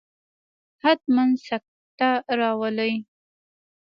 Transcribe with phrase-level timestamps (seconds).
[0.83, 2.09] حتما سکته
[2.39, 2.93] راولي.